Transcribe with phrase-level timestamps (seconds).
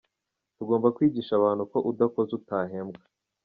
[0.57, 3.03] Tugomba kwigisha abantu ko udakoze utahembwa.